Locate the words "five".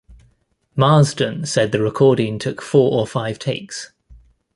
3.05-3.37